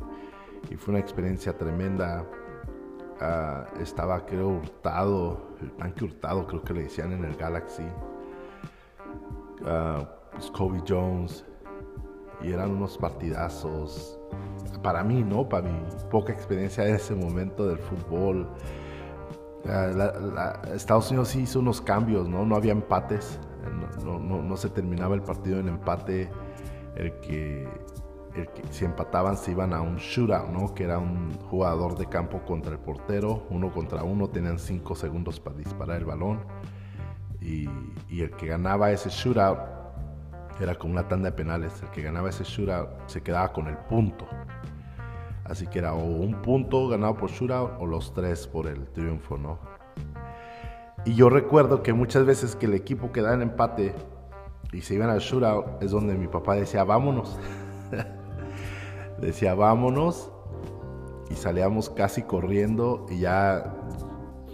Y 0.70 0.76
fue 0.76 0.92
una 0.92 1.00
experiencia 1.00 1.56
tremenda. 1.56 2.26
Ah, 3.20 3.66
estaba, 3.80 4.24
creo, 4.24 4.48
hurtado, 4.48 5.38
el 5.60 5.72
tanque 5.72 6.04
hurtado, 6.04 6.46
creo 6.46 6.62
que 6.62 6.72
le 6.72 6.82
decían 6.84 7.12
en 7.12 7.24
el 7.24 7.36
Galaxy. 7.36 7.84
Uh, 9.60 10.04
pues 10.32 10.50
Kobe 10.50 10.82
Jones. 10.88 11.44
Y 12.42 12.52
eran 12.52 12.70
unos 12.70 12.96
partidazos 12.96 14.18
para 14.82 15.04
mí, 15.04 15.22
¿no? 15.22 15.46
Para 15.48 15.68
mi 15.68 15.78
poca 16.10 16.32
experiencia 16.32 16.86
en 16.86 16.94
ese 16.94 17.14
momento 17.14 17.66
del 17.66 17.78
fútbol. 17.78 18.48
Estados 20.74 21.10
Unidos 21.10 21.28
sí 21.28 21.40
hizo 21.42 21.60
unos 21.60 21.82
cambios, 21.82 22.28
¿no? 22.28 22.46
No 22.46 22.56
había 22.56 22.72
empates, 22.72 23.38
no, 24.02 24.56
se 24.56 24.70
terminaba 24.70 25.14
el 25.14 25.22
partido 25.22 25.60
en 25.60 25.68
empate. 25.68 26.30
El 26.96 27.12
que, 27.20 27.68
si 28.70 28.84
empataban 28.84 29.36
se 29.36 29.52
iban 29.52 29.72
a 29.72 29.80
un 29.80 29.96
shootout, 29.96 30.48
¿no? 30.48 30.74
Que 30.74 30.84
era 30.84 30.98
un 30.98 31.32
jugador 31.50 31.96
de 31.96 32.06
campo 32.06 32.40
contra 32.44 32.72
el 32.72 32.78
portero, 32.78 33.46
uno 33.50 33.72
contra 33.72 34.02
uno, 34.02 34.28
tenían 34.28 34.58
cinco 34.58 34.94
segundos 34.94 35.40
para 35.40 35.56
disparar 35.56 35.98
el 35.98 36.04
balón. 36.04 36.40
Y, 37.40 37.68
y 38.08 38.20
el 38.20 38.30
que 38.32 38.46
ganaba 38.46 38.90
ese 38.90 39.08
shootout 39.08 39.58
era 40.60 40.74
con 40.74 40.90
una 40.90 41.08
tanda 41.08 41.30
de 41.30 41.36
penales. 41.36 41.82
El 41.82 41.90
que 41.90 42.02
ganaba 42.02 42.28
ese 42.28 42.44
shootout 42.44 42.88
se 43.06 43.22
quedaba 43.22 43.52
con 43.52 43.66
el 43.66 43.76
punto. 43.76 44.26
Así 45.44 45.66
que 45.66 45.80
era 45.80 45.94
o 45.94 46.04
un 46.04 46.42
punto 46.42 46.88
ganado 46.88 47.16
por 47.16 47.30
shootout 47.30 47.72
o 47.80 47.86
los 47.86 48.14
tres 48.14 48.46
por 48.46 48.68
el 48.68 48.86
triunfo, 48.88 49.36
¿no? 49.36 49.58
Y 51.04 51.14
yo 51.14 51.30
recuerdo 51.30 51.82
que 51.82 51.92
muchas 51.92 52.26
veces 52.26 52.54
que 52.54 52.66
el 52.66 52.74
equipo 52.74 53.10
quedaba 53.10 53.34
en 53.34 53.42
empate 53.42 53.94
y 54.72 54.82
se 54.82 54.94
iban 54.94 55.08
al 55.10 55.20
shootout 55.20 55.82
es 55.82 55.90
donde 55.90 56.14
mi 56.14 56.28
papá 56.28 56.54
decía, 56.54 56.84
vámonos. 56.84 57.38
Decía, 59.20 59.54
vámonos. 59.54 60.30
Y 61.30 61.34
salíamos 61.34 61.90
casi 61.90 62.22
corriendo 62.22 63.06
y 63.08 63.20
ya 63.20 63.72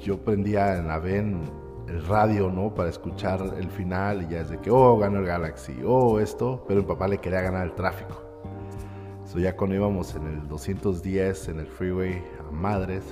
yo 0.03 0.19
prendía 0.19 0.77
en 0.77 0.89
la 0.89 0.99
VEN 0.99 1.41
el 1.89 2.05
radio, 2.07 2.51
¿no? 2.51 2.75
Para 2.75 2.91
escuchar 2.91 3.41
el 3.59 3.71
final 3.71 4.25
y 4.25 4.35
ya 4.35 4.41
es 4.41 4.51
de 4.51 4.59
que, 4.59 4.71
oh, 4.71 4.99
ganó 4.99 5.21
el 5.21 5.27
Galaxy, 5.27 5.81
oh, 5.87 6.21
esto. 6.21 6.65
Pero 6.69 6.83
mi 6.83 6.87
papá 6.87 7.09
le 7.09 7.19
quería 7.19 7.41
ganar 7.41 7.65
el 7.65 7.75
tráfico 7.75 8.27
ya 9.39 9.57
cuando 9.57 9.77
íbamos 9.77 10.15
en 10.15 10.27
el 10.27 10.49
210 10.49 11.49
en 11.49 11.61
el 11.61 11.67
freeway 11.67 12.23
a 12.41 12.51
madres, 12.51 13.05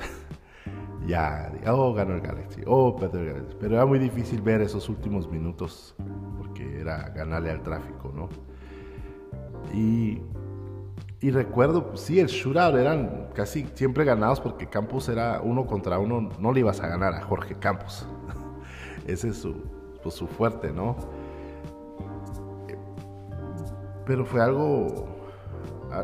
ya, 1.07 1.53
oh, 1.67 1.93
ganó 1.93 2.15
el 2.15 2.21
Galaxy, 2.21 2.63
oh, 2.67 2.97
perdió 2.97 3.21
el 3.21 3.27
Galaxy. 3.35 3.57
Pero 3.61 3.75
era 3.75 3.87
muy 3.87 3.99
difícil 3.99 4.41
ver 4.41 4.63
esos 4.63 4.89
últimos 4.89 5.31
minutos 5.31 5.95
porque 6.39 6.81
era 6.81 7.11
ganarle 7.11 7.51
al 7.51 7.63
tráfico, 7.63 8.13
¿no? 8.15 8.29
Y, 9.73 10.23
y 11.25 11.31
recuerdo, 11.31 11.93
sí, 11.97 12.21
el 12.21 12.27
shootout 12.27 12.77
eran 12.77 13.29
casi 13.33 13.67
siempre 13.73 14.05
ganados 14.05 14.43
porque 14.43 14.67
Campos 14.67 15.09
era 15.09 15.41
uno 15.43 15.67
contra 15.67 15.99
uno, 15.99 16.29
no 16.39 16.53
le 16.53 16.61
ibas 16.61 16.83
a 16.83 16.87
ganar 16.87 17.15
a 17.15 17.23
Jorge 17.23 17.55
Campos. 17.55 18.07
Ese 19.07 19.31
es 19.31 19.39
su, 19.39 19.55
pues, 20.03 20.15
su 20.15 20.27
fuerte, 20.27 20.71
¿no? 20.71 20.95
Pero 24.05 24.27
fue 24.27 24.43
algo 24.43 25.09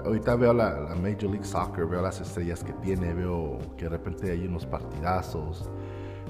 ahorita 0.06 0.36
veo 0.36 0.54
la, 0.54 0.94
Major 1.02 1.24
League 1.24 1.44
Soccer, 1.44 1.84
veo 1.84 2.00
las 2.00 2.18
estrellas 2.22 2.64
que 2.64 2.72
tiene, 2.72 3.12
veo 3.12 3.58
que 3.76 3.84
de 3.84 3.90
repente 3.90 4.30
hay 4.30 4.46
unos 4.46 4.64
partidazos, 4.64 5.70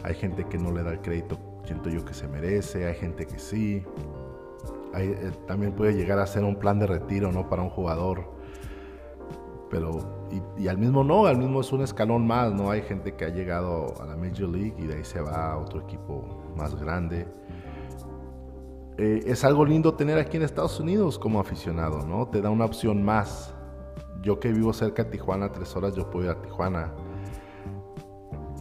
hay 0.03 0.17
gente 0.17 0.47
que 0.47 0.59
no 0.59 0.73
le 0.73 0.83
da 0.83 0.91
el 0.91 1.01
crédito, 1.01 1.39
siento 1.65 1.91
yo 1.91 2.05
que 2.05 2.13
se 2.13 2.27
merece, 2.27 2.87
hay 2.89 2.97
gente 2.97 3.25
que 3.25 3.39
sí. 3.39 3.85
Eh, 4.97 5.31
también 5.47 5.75
puede 5.75 5.95
llegar 5.95 6.19
a 6.19 6.27
ser 6.27 6.43
un 6.43 6.57
plan 6.57 6.81
de 6.81 6.89
retiro, 6.89 7.31
¿no? 7.31 7.49
Para 7.49 7.63
un 7.63 7.71
jugador. 7.71 8.40
Pero, 9.71 10.29
y, 10.59 10.67
al 10.67 10.79
mismo 10.79 11.05
no, 11.05 11.27
al 11.27 11.39
mismo 11.39 11.61
es 11.61 11.71
un 11.73 11.83
escalón 11.83 12.27
más, 12.27 12.53
¿no? 12.53 12.71
Hay 12.71 12.83
gente 12.83 13.15
que 13.15 13.25
ha 13.25 13.29
llegado 13.29 13.95
a 14.03 14.07
la 14.07 14.17
Major 14.17 14.49
League 14.49 14.75
y 14.77 14.87
de 14.87 14.97
ahí 14.97 15.05
se 15.05 15.21
va 15.21 15.53
a 15.53 15.59
otro 15.59 15.81
equipo 15.81 16.53
más 16.57 16.75
grande. 16.75 17.27
Eh, 18.99 19.23
es 19.27 19.45
algo 19.45 19.65
lindo 19.65 19.95
tener 19.95 20.19
aquí 20.19 20.37
en 20.37 20.43
Estados 20.43 20.81
Unidos 20.81 21.19
como 21.19 21.39
aficionado, 21.39 22.05
¿no? 22.05 22.27
Te 22.27 22.43
da 22.43 22.51
una 22.51 22.65
opción 22.65 23.05
más. 23.05 23.55
Yo 24.23 24.41
que 24.41 24.53
vivo 24.53 24.73
cerca 24.73 25.05
de 25.05 25.11
Tijuana, 25.11 25.53
tres 25.53 25.75
horas, 25.77 25.95
yo 25.95 26.11
puedo 26.11 26.27
ir 26.27 26.33
a 26.33 26.43
Tijuana. 26.43 26.93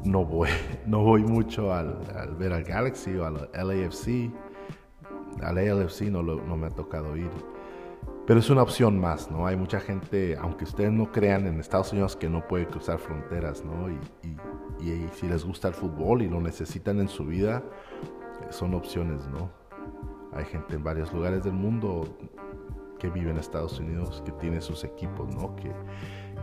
No 0.05 0.23
voy, 0.23 0.49
no 0.85 1.03
voy 1.03 1.23
mucho 1.23 1.73
al, 1.73 1.97
ver 2.37 2.53
al 2.53 2.63
Galaxy 2.63 3.17
o 3.17 3.25
al 3.25 3.49
LAFC. 3.51 4.31
Al 5.41 5.55
LAFC 5.55 6.03
no, 6.03 6.21
no 6.21 6.55
me 6.55 6.67
ha 6.67 6.71
tocado 6.71 7.17
ir. 7.17 7.31
Pero 8.29 8.41
es 8.41 8.49
una 8.51 8.61
opción 8.61 8.99
más, 8.99 9.31
¿no? 9.31 9.47
Hay 9.47 9.55
mucha 9.55 9.79
gente, 9.79 10.37
aunque 10.39 10.63
ustedes 10.63 10.91
no 10.91 11.11
crean, 11.11 11.47
en 11.47 11.59
Estados 11.59 11.91
Unidos 11.93 12.15
que 12.15 12.29
no 12.29 12.47
puede 12.47 12.67
cruzar 12.67 12.99
fronteras, 12.99 13.65
¿no? 13.65 13.89
y, 13.89 13.97
y 14.87 15.09
si 15.15 15.27
les 15.27 15.43
gusta 15.43 15.69
el 15.69 15.73
fútbol 15.73 16.21
y 16.21 16.29
lo 16.29 16.39
necesitan 16.39 16.99
en 16.99 17.07
su 17.07 17.25
vida, 17.25 17.63
son 18.51 18.75
opciones, 18.75 19.27
¿no? 19.29 19.49
Hay 20.31 20.45
gente 20.45 20.75
en 20.75 20.83
varios 20.83 21.11
lugares 21.11 21.43
del 21.43 21.53
mundo 21.53 22.03
que 22.99 23.09
vive 23.09 23.31
en 23.31 23.37
Estados 23.37 23.79
Unidos, 23.79 24.21
que 24.23 24.31
tiene 24.33 24.61
sus 24.61 24.83
equipos, 24.83 25.33
¿no? 25.33 25.55
Que, 25.55 25.71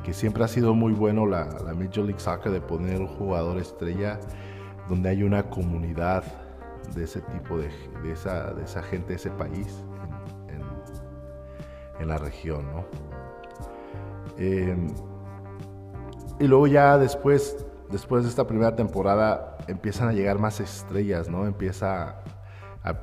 que 0.03 0.13
siempre 0.13 0.43
ha 0.43 0.49
sido 0.49 0.75
muy 0.75 0.93
bueno 0.93 1.25
la, 1.25 1.45
la, 1.65 1.73
Major 1.73 2.05
League 2.05 2.19
Soccer 2.19 2.51
de 2.51 2.61
poner 2.61 3.01
un 3.01 3.07
jugador 3.07 3.59
estrella 3.59 4.19
donde 4.89 5.11
hay 5.11 5.23
una 5.23 5.45
comunidad 5.45 6.25
de 6.97 7.05
ese 7.05 7.21
tipo 7.21 7.57
de, 7.59 7.71
de, 8.03 8.11
esa, 8.11 8.53
de 8.55 8.65
esa 8.65 8.83
gente 8.83 9.11
de 9.11 9.15
ese 9.15 9.31
país 9.31 9.85
en, 11.99 12.09
la 12.09 12.19
región, 12.19 12.67
¿no? 12.73 12.85
Em, 14.39 14.89
y 16.39 16.47
luego 16.47 16.67
ya 16.67 16.99
después, 16.99 17.65
después 17.91 18.25
de 18.25 18.31
esta 18.31 18.47
primera 18.47 18.77
temporada 18.77 19.57
empiezan 19.67 20.09
a 20.09 20.13
llegar 20.13 20.39
más 20.39 20.61
estrellas, 20.61 21.29
¿no? 21.29 21.47
Empieza 21.47 22.23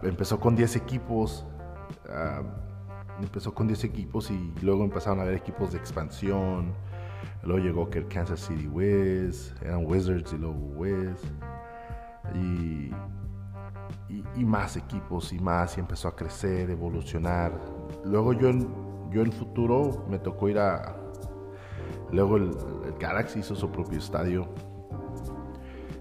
empezó 0.04 0.40
con 0.40 0.56
10 0.56 0.76
equipos, 0.76 1.46
empezó 3.22 3.54
con 3.54 3.68
10 3.68 3.84
equipos 3.84 4.32
y 4.32 4.54
luego 4.62 4.84
empezaron 4.84 5.20
a 5.20 5.24
haber 5.24 5.36
equipos 5.36 5.72
de 5.72 5.78
expansión. 5.78 6.74
Luego 7.44 7.64
llegó 7.64 7.90
que 7.90 8.00
el 8.00 8.08
Kansas 8.08 8.42
City 8.42 8.68
Wiz, 8.68 9.54
eran 9.62 9.86
Wizards 9.86 10.34
y 10.34 10.38
luego 10.38 10.56
Wiz. 10.56 11.20
Y, 12.34 12.92
y, 14.10 14.46
más 14.46 14.78
equipos 14.78 15.34
y 15.34 15.40
más, 15.40 15.78
y 15.78 15.82
empezó 15.82 16.08
a 16.08 16.16
crecer, 16.16 16.70
evolucionar. 16.70 17.52
Luego 18.06 18.34
yo 18.34 18.52
yo 19.14 19.22
en 19.22 19.32
futuro 19.32 20.06
me 20.10 20.20
tocó 20.20 20.50
ir 20.50 20.60
a... 20.60 20.98
Luego 22.12 22.38
el, 22.38 22.52
Galaxy 23.00 23.40
hizo 23.40 23.56
su 23.56 23.70
propio 23.72 24.00
estadio. 24.00 24.48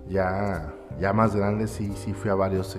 Ya, 0.09 0.75
ya 1.01 1.13
más 1.13 1.35
grande 1.35 1.67
sí, 1.67 1.93
sí 1.95 2.13
fui 2.13 2.31
a 2.31 2.35
varios 2.35 2.77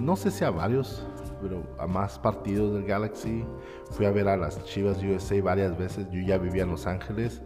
no 0.00 0.16
sé 0.16 0.30
si 0.30 0.44
a 0.44 0.50
varios, 0.50 1.06
pero 1.42 1.62
a 1.78 1.86
más 1.86 2.18
partidos 2.18 2.72
del 2.74 2.84
Galaxy. 2.84 3.44
Fui 3.90 4.06
a 4.06 4.10
ver 4.10 4.28
a 4.28 4.36
las 4.36 4.64
Chivas 4.64 5.02
USA 5.02 5.40
varias 5.42 5.76
veces. 5.76 6.06
Yo 6.10 6.20
ya 6.20 6.38
vivía 6.38 6.62
en 6.62 6.70
Los 6.70 6.86
Ángeles 6.86 7.42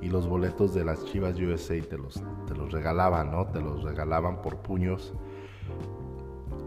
y 0.00 0.08
los 0.08 0.28
boletos 0.28 0.74
de 0.74 0.84
las 0.84 1.04
Chivas 1.04 1.38
USA 1.38 1.80
te 1.82 1.98
los, 1.98 2.22
te 2.46 2.54
los 2.54 2.72
regalaban, 2.72 3.30
¿no? 3.30 3.46
Te 3.46 3.60
los 3.60 3.82
regalaban 3.82 4.40
por 4.40 4.58
puños. 4.58 5.14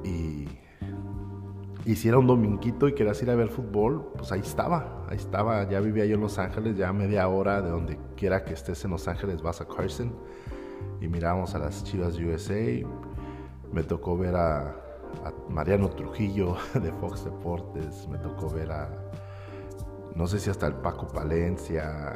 Y, 0.04 0.48
y 1.86 1.96
si 1.96 2.08
era 2.08 2.18
un 2.18 2.28
dominguito 2.28 2.88
y 2.88 2.94
querías 2.94 3.22
ir 3.22 3.30
a 3.30 3.36
ver 3.36 3.50
fútbol, 3.50 4.12
pues 4.16 4.32
ahí 4.32 4.40
estaba, 4.40 5.06
ahí 5.10 5.18
estaba. 5.18 5.68
Ya 5.70 5.82
vivía 5.82 6.06
yo 6.06 6.16
en 6.16 6.22
Los 6.22 6.40
Ángeles, 6.40 6.78
ya 6.78 6.94
media 6.94 7.28
hora 7.28 7.62
de 7.62 7.70
donde 7.70 8.00
quiera 8.16 8.46
que 8.46 8.54
estés 8.54 8.86
en 8.86 8.92
Los 8.92 9.08
Ángeles 9.08 9.42
vas 9.42 9.60
a 9.60 9.68
Carson 9.68 10.14
y 11.02 11.08
miramos 11.08 11.56
a 11.56 11.60
las 11.60 11.84
Chivas 11.84 12.18
USA. 12.18 12.88
Me 13.74 13.84
tocó 13.84 14.18
ver 14.18 14.36
a, 14.36 14.76
a 15.26 15.34
Mariano 15.50 15.90
Trujillo 15.90 16.56
de 16.74 16.92
Fox 16.94 17.26
Deportes, 17.26 18.08
me 18.08 18.18
tocó 18.18 18.50
ver 18.50 18.72
a, 18.72 18.90
no 20.16 20.28
sé 20.28 20.40
si 20.40 20.50
hasta 20.50 20.68
el 20.68 20.76
Paco 20.76 21.08
Palencia, 21.08 22.14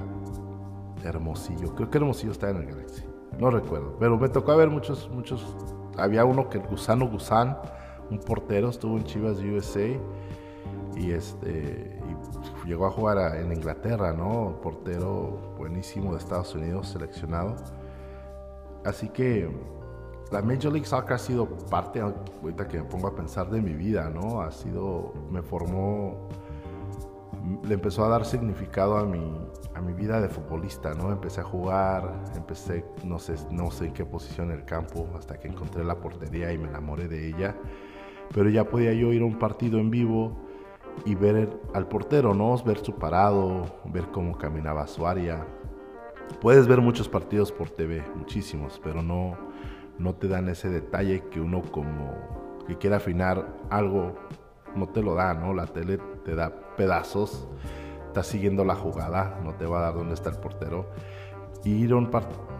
Hermosillo, 1.03 1.75
creo 1.75 1.89
que 1.89 1.97
Hermosillo 1.97 2.31
está 2.31 2.49
en 2.49 2.57
el 2.57 2.67
Galaxy, 2.67 3.03
no 3.39 3.49
recuerdo, 3.49 3.97
pero 3.99 4.17
me 4.17 4.29
tocó 4.29 4.55
ver 4.55 4.69
muchos, 4.69 5.09
muchos, 5.09 5.55
había 5.97 6.25
uno 6.25 6.49
que 6.49 6.57
el 6.59 6.67
Gusano 6.67 7.07
Gusan 7.07 7.57
un 8.09 8.19
portero, 8.19 8.69
estuvo 8.69 8.97
en 8.97 9.03
Chivas 9.03 9.37
USA 9.39 9.87
y 10.95 11.11
este 11.11 11.99
llegó 12.65 12.85
a 12.85 12.91
jugar 12.91 13.37
en 13.37 13.51
Inglaterra, 13.53 14.13
¿no? 14.13 14.59
portero 14.61 15.55
buenísimo 15.57 16.11
de 16.11 16.17
Estados 16.17 16.53
Unidos, 16.53 16.89
seleccionado. 16.89 17.55
Así 18.83 19.09
que 19.09 19.49
la 20.31 20.41
Major 20.41 20.71
League 20.71 20.85
Soccer 20.85 21.13
ha 21.13 21.17
sido 21.17 21.47
parte, 21.69 22.01
ahorita 22.01 22.67
que 22.67 22.79
me 22.79 22.83
pongo 22.83 23.07
a 23.07 23.15
pensar 23.15 23.49
de 23.49 23.61
mi 23.61 23.73
vida, 23.73 24.09
¿no? 24.09 24.41
Ha 24.41 24.51
sido, 24.51 25.13
me 25.31 25.41
formó, 25.41 26.27
le 27.63 27.73
empezó 27.73 28.03
a 28.03 28.09
dar 28.09 28.25
significado 28.25 28.97
a 28.97 29.05
mi, 29.05 29.37
a 29.73 29.81
mi 29.81 29.93
vida 29.93 30.19
de 30.19 30.27
futbolista, 30.27 30.93
¿no? 30.93 31.11
Empecé 31.11 31.41
a 31.41 31.43
jugar, 31.43 32.23
empecé, 32.35 32.85
no 33.05 33.19
sé, 33.19 33.35
no 33.51 33.71
sé 33.71 33.87
en 33.87 33.93
qué 33.93 34.05
posición 34.05 34.51
en 34.51 34.59
el 34.59 34.65
campo, 34.65 35.07
hasta 35.17 35.39
que 35.39 35.47
encontré 35.47 35.83
la 35.85 35.95
portería 35.95 36.51
y 36.51 36.57
me 36.57 36.67
enamoré 36.67 37.07
de 37.07 37.29
ella 37.29 37.55
pero 38.33 38.49
ya 38.49 38.65
podía 38.65 38.93
yo 38.93 39.13
ir 39.13 39.21
a 39.21 39.25
un 39.25 39.39
partido 39.39 39.79
en 39.79 39.89
vivo 39.89 40.37
y 41.05 41.15
ver 41.15 41.49
al 41.73 41.87
portero, 41.87 42.33
¿no? 42.33 42.55
Ver 42.63 42.79
su 42.79 42.93
parado, 42.93 43.65
ver 43.85 44.05
cómo 44.11 44.37
caminaba 44.37 44.87
su 44.87 45.05
área. 45.05 45.45
Puedes 46.41 46.67
ver 46.67 46.81
muchos 46.81 47.07
partidos 47.07 47.51
por 47.51 47.69
TV, 47.69 48.03
muchísimos, 48.15 48.79
pero 48.83 49.01
no, 49.01 49.37
no 49.97 50.15
te 50.15 50.27
dan 50.27 50.49
ese 50.49 50.69
detalle 50.69 51.23
que 51.29 51.39
uno 51.39 51.61
como 51.71 52.13
que 52.67 52.77
quiere 52.77 52.97
afinar 52.97 53.47
algo 53.69 54.13
no 54.75 54.87
te 54.87 55.01
lo 55.01 55.15
da, 55.15 55.33
¿no? 55.33 55.53
La 55.53 55.65
tele 55.67 55.99
te 56.23 56.35
da 56.35 56.53
pedazos, 56.75 57.47
está 58.07 58.23
siguiendo 58.23 58.63
la 58.63 58.75
jugada, 58.75 59.39
no 59.43 59.53
te 59.55 59.65
va 59.65 59.79
a 59.79 59.81
dar 59.83 59.95
dónde 59.95 60.13
está 60.13 60.29
el 60.29 60.37
portero. 60.37 60.87
Y 61.63 61.71
ir 61.71 61.91
a 61.91 61.95
un, 61.95 62.09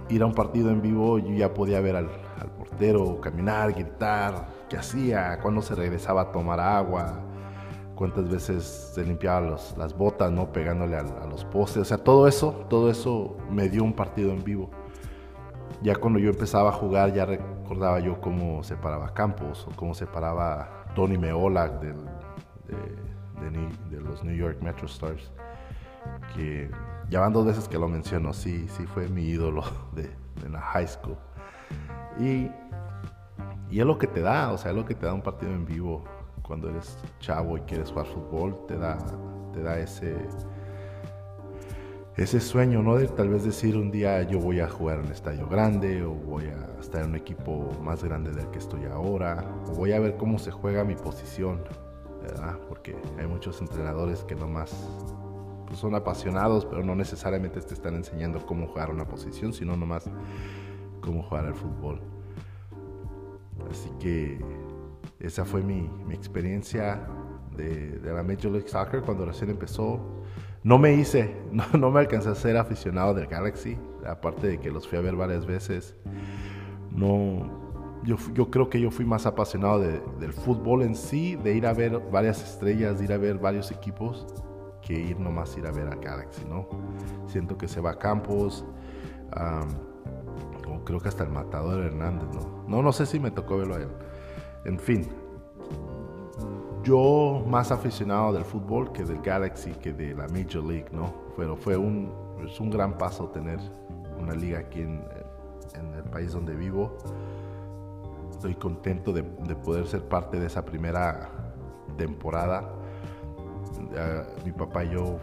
ir 0.10 0.22
a 0.22 0.26
un 0.26 0.34
partido 0.34 0.70
en 0.70 0.82
vivo, 0.82 1.20
yo 1.20 1.34
ya 1.34 1.54
podía 1.54 1.82
ver 1.82 1.96
al, 1.96 2.10
portero 2.58 3.20
caminar, 3.20 3.74
gritar, 3.74 4.48
qué 4.70 4.78
hacía, 4.78 5.40
cuándo 5.42 5.62
se 5.62 5.76
regresaba 5.76 6.22
a 6.22 6.32
tomar 6.32 6.60
agua, 6.60 7.20
cuántas 7.96 8.30
veces 8.30 8.92
se 8.94 9.04
limpiaba 9.04 9.42
las 9.42 9.98
botas, 9.98 10.32
¿no? 10.32 10.52
Pegándole 10.52 10.96
a, 10.96 11.26
los 11.30 11.44
postes. 11.46 11.82
O 11.82 11.86
sea, 11.86 11.98
todo 11.98 12.28
eso, 12.28 12.66
todo 12.70 12.90
eso 12.90 13.38
me 13.50 13.70
dio 13.70 13.84
un 13.84 13.94
partido 13.94 14.32
en 14.32 14.44
vivo. 14.44 14.70
Ya 15.82 15.96
cuando 15.96 16.20
yo 16.20 16.30
empezaba 16.30 16.70
a 16.70 16.74
jugar, 16.74 17.14
ya 17.14 17.26
recordaba 17.26 18.00
yo 18.00 18.20
cómo 18.22 18.64
se 18.64 18.76
paraba 18.76 19.14
Campos 19.14 19.68
o 19.68 19.76
cómo 19.76 19.94
se 19.94 20.08
paraba 20.08 20.86
Tony 20.96 21.18
Meola 21.18 21.70
de, 21.70 21.94
los 24.00 24.24
New 24.24 24.36
York 24.36 24.58
Metro 24.62 24.86
Stars. 24.86 25.32
Que 26.36 26.70
ya 27.10 27.20
van 27.20 27.34
dos 27.34 27.46
veces 27.46 27.68
que 27.68 27.78
lo 27.78 27.88
menciono, 27.88 28.34
sí, 28.34 28.68
sí 28.70 28.86
fue 28.86 29.08
mi 29.08 29.24
ídolo 29.24 29.64
de, 29.96 30.10
la 30.50 30.62
high 30.62 30.88
school. 30.88 31.18
Y 32.20 32.50
y 33.70 33.80
es 33.80 33.86
lo 33.86 33.98
que 33.98 34.08
te 34.08 34.22
da, 34.22 34.52
o 34.52 34.58
sea, 34.58 34.72
es 34.72 34.78
lo 34.78 34.86
que 34.86 34.96
te 34.96 35.06
da 35.06 35.14
un 35.14 35.22
partido 35.22 35.52
en 35.52 35.66
vivo 35.66 36.04
cuando 36.42 36.70
eres 36.70 36.98
chavo 37.20 37.58
y 37.58 37.62
quieres 37.62 37.90
jugar 37.92 38.06
fútbol, 38.06 38.66
te 38.66 38.78
da, 38.78 38.98
te 39.54 39.62
da 39.62 39.78
ese, 39.78 40.16
ese 42.16 42.40
sueño, 42.40 42.82
¿no? 42.82 42.96
De 42.96 43.08
tal 43.08 43.30
vez 43.30 43.44
decir 43.44 43.76
un 43.76 43.92
día 43.92 44.24
yo 44.24 44.40
voy 44.40 44.62
a 44.62 44.70
jugar 44.70 45.00
en 45.00 45.08
un 45.08 45.12
estadio 45.12 45.48
grande 45.50 46.04
o 46.04 46.12
voy 46.12 46.46
a 46.46 46.80
estar 46.80 47.04
en 47.04 47.10
un 47.10 47.16
equipo 47.18 47.70
más 47.82 48.04
grande 48.04 48.32
del 48.32 48.50
que 48.52 48.60
estoy 48.60 48.86
ahora 48.86 49.44
o 49.68 49.74
voy 49.74 49.92
a 49.92 50.00
ver 50.00 50.16
cómo 50.16 50.40
se 50.40 50.52
juega 50.52 50.86
mi 50.86 50.96
posición, 50.96 51.62
¿verdad? 52.22 52.58
Porque 52.70 52.96
hay 53.20 53.28
muchos 53.28 53.60
entrenadores 53.60 54.24
que 54.24 54.36
nomás 54.36 54.72
pues, 55.68 55.80
son 55.80 55.96
apasionados, 55.96 56.66
pero 56.66 56.84
no 56.84 56.96
necesariamente 56.96 57.62
te 57.62 57.74
están 57.74 57.96
enseñando 57.96 58.46
cómo 58.46 58.68
jugar 58.68 58.90
una 58.90 59.06
posición, 59.06 59.54
sino 59.54 59.76
nomás 59.76 60.10
cómo 61.02 61.24
jugar 61.24 61.46
al 61.46 61.56
fútbol. 61.56 62.02
Así 63.70 63.90
que 64.00 64.40
esa 65.20 65.46
fue 65.46 65.62
mi, 65.62 65.90
experiencia 66.12 67.08
de, 67.56 68.00
la 68.04 68.24
Major 68.24 68.52
League 68.52 68.68
Soccer 68.68 69.02
cuando 69.02 69.26
recién 69.26 69.50
empezó. 69.50 70.00
No 70.64 70.78
me 70.78 70.94
hice, 70.94 71.36
no, 71.74 71.92
me 71.92 72.00
alcancé 72.00 72.30
a 72.30 72.36
ser 72.36 72.58
aficionado 72.58 73.14
del 73.14 73.28
Galaxy, 73.28 73.78
aparte 74.06 74.48
de 74.48 74.60
que 74.60 74.72
los 74.72 74.88
fui 74.88 74.98
a 74.98 75.02
ver 75.02 75.16
varias 75.16 75.46
veces. 75.46 75.96
No, 76.92 78.00
yo, 78.04 78.16
yo 78.34 78.50
creo 78.50 78.70
que 78.70 78.80
yo 78.80 78.90
fui 78.90 79.06
más 79.06 79.26
apasionado 79.26 79.80
del 79.80 80.34
fútbol 80.34 80.84
en 80.84 80.96
sí, 80.96 81.36
de 81.36 81.56
ir 81.56 81.68
a 81.68 81.74
ver 81.74 82.00
varias 82.12 82.42
estrellas, 82.44 83.00
de 83.00 83.06
ir 83.06 83.14
a 83.14 83.18
ver 83.18 83.38
varios 83.38 83.72
equipos, 83.72 84.26
que 84.88 84.94
ir 84.94 85.20
nomás 85.20 85.58
ir 85.58 85.68
a 85.68 85.72
ver 85.72 85.88
a 85.88 85.96
Galaxy, 85.96 86.46
¿no? 86.46 86.68
Siento 87.28 87.58
que 87.58 87.68
se 87.68 87.82
va 87.82 87.92
a 87.92 88.00
Campos 88.00 88.66
creo 90.88 91.02
que 91.02 91.10
hasta 91.10 91.26
el 91.26 91.30
matador 91.30 91.84
Hernández, 91.84 92.30
¿no? 92.34 92.64
No, 92.66 92.82
no 92.82 92.94
sé 92.94 93.06
si 93.06 93.20
me 93.20 93.30
tocó 93.30 93.58
verlo 93.58 93.76
a 93.76 93.80
él. 93.80 93.90
En 94.64 94.80
fin, 94.80 95.06
yo 96.84 97.44
más 97.46 97.72
aficionado 97.72 98.32
del 98.32 98.46
fútbol 98.46 98.94
que 98.94 99.04
del 99.04 99.22
Galaxy, 99.22 99.72
que 99.72 99.92
de 99.92 100.16
la 100.16 100.28
Major 100.30 100.64
League, 100.64 100.88
¿no? 100.94 101.14
Pero 101.36 101.58
fue 101.58 101.76
un, 101.76 102.10
es 102.46 102.60
un 102.62 102.70
gran 102.70 102.98
paso 102.98 103.28
tener 103.28 103.60
una 104.18 104.34
liga 104.34 104.60
aquí 104.60 104.82
en, 104.82 105.04
en 105.76 105.94
el 105.94 106.04
país 106.04 106.32
donde 106.32 106.56
vivo. 106.56 106.98
Estoy 108.32 108.56
contento 108.56 109.12
de, 109.12 109.24
poder 109.24 109.88
ser 109.88 110.04
parte 110.04 110.40
de 110.40 110.48
esa 110.48 110.64
primera 110.64 111.30
temporada. 111.98 112.64
Mi 114.46 114.52
papá 114.52 114.84
y 114.84 114.92
yo 114.92 115.20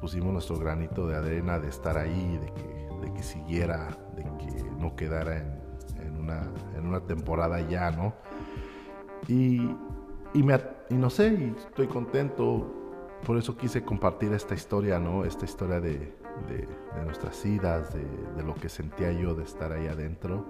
pusimos 0.00 0.32
nuestro 0.32 0.58
granito 0.58 1.06
de 1.06 1.16
arena 1.16 1.58
de 1.58 1.68
estar 1.68 1.96
ahí, 1.96 2.38
de 2.38 2.52
que, 3.12 3.22
siguiera 3.22 3.88
de 4.14 4.22
que 4.22 4.62
no 4.78 4.94
quedara 4.94 5.38
en, 5.38 6.16
una, 6.18 7.00
temporada 7.00 7.60
ya, 7.60 7.90
¿no? 7.90 8.14
Y, 9.28 9.70
me, 10.34 10.60
y 10.90 10.94
no 10.94 11.08
sé, 11.08 11.28
y 11.28 11.54
estoy 11.56 11.86
contento, 11.86 12.70
por 13.24 13.38
eso 13.38 13.56
quise 13.56 13.82
compartir 13.84 14.32
esta 14.32 14.54
historia, 14.54 14.98
¿no? 14.98 15.24
Esta 15.24 15.44
historia 15.44 15.80
de, 15.80 16.14
nuestras 17.04 17.44
idas, 17.46 17.94
de, 17.94 18.04
de, 18.36 18.42
lo 18.42 18.54
que 18.54 18.68
sentía 18.68 19.12
yo 19.12 19.34
de 19.34 19.44
estar 19.44 19.72
ahí 19.72 19.86
adentro. 19.86 20.44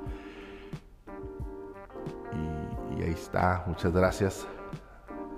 Y, 2.33 3.01
y 3.01 3.03
ahí 3.05 3.13
está, 3.13 3.65
muchas 3.67 3.93
gracias. 3.93 4.47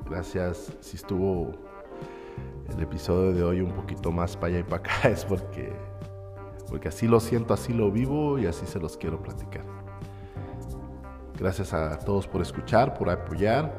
Gracias 0.09 0.73
si 0.81 0.97
estuvo 0.97 1.68
el 2.69 2.83
episodio 2.83 3.33
de 3.33 3.43
hoy 3.43 3.61
un 3.61 3.73
poquito 3.73 4.13
más 4.13 4.37
para 4.37 4.49
allá 4.49 4.59
y 4.61 4.63
para 4.63 4.77
acá, 4.77 5.09
es 5.09 5.25
porque 5.25 5.73
porque 6.69 6.89
así 6.89 7.07
lo 7.09 7.19
siento, 7.19 7.55
así 7.55 7.73
lo 7.73 7.91
vivo 7.91 8.39
y 8.39 8.47
así 8.47 8.67
se 8.67 8.79
los 8.79 8.97
quiero 8.97 9.23
platicar. 9.23 9.65
Gracias 11.39 11.73
a 11.73 11.99
todos 11.99 12.27
por 12.27 12.43
escuchar, 12.43 12.95
por 12.95 13.09
apoyar 13.09 13.73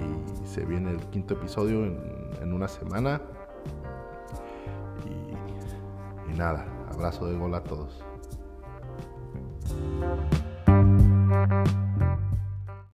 y 0.00 0.46
se 0.46 0.64
viene 0.64 0.92
el 0.92 1.00
quinto 1.10 1.34
episodio 1.34 1.84
en, 1.84 2.52
una 2.52 2.68
semana. 2.68 3.20
Y, 5.04 6.32
y 6.32 6.34
nada, 6.36 6.66
abrazo 6.90 7.26
de 7.26 7.36
gol 7.36 7.54
a 7.54 7.62
todos. 7.62 8.02